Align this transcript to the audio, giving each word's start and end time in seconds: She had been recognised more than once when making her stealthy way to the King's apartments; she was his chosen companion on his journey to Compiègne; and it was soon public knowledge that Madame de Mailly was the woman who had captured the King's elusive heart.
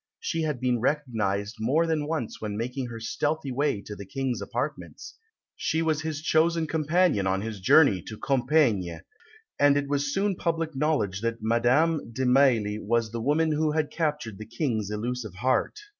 She 0.19 0.41
had 0.41 0.59
been 0.59 0.79
recognised 0.79 1.57
more 1.59 1.85
than 1.85 2.07
once 2.07 2.41
when 2.41 2.57
making 2.57 2.87
her 2.87 2.99
stealthy 2.99 3.51
way 3.51 3.81
to 3.83 3.95
the 3.95 4.03
King's 4.03 4.41
apartments; 4.41 5.13
she 5.55 5.83
was 5.83 6.01
his 6.01 6.23
chosen 6.23 6.65
companion 6.65 7.27
on 7.27 7.41
his 7.41 7.59
journey 7.59 8.01
to 8.07 8.17
Compiègne; 8.17 9.01
and 9.59 9.77
it 9.77 9.87
was 9.87 10.11
soon 10.11 10.35
public 10.35 10.75
knowledge 10.75 11.21
that 11.21 11.43
Madame 11.43 12.11
de 12.11 12.25
Mailly 12.25 12.79
was 12.79 13.11
the 13.11 13.21
woman 13.21 13.51
who 13.51 13.73
had 13.73 13.91
captured 13.91 14.39
the 14.39 14.47
King's 14.47 14.89
elusive 14.89 15.35
heart. 15.35 15.77